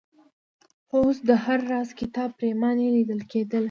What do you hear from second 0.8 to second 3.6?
خو اوس د هر راز کتاب پرېماني لیدل کېدله.